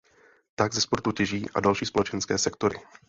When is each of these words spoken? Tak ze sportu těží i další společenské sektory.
Tak 0.55 0.73
ze 0.73 0.81
sportu 0.81 1.11
těží 1.11 1.45
i 1.57 1.61
další 1.61 1.85
společenské 1.85 2.37
sektory. 2.37 2.79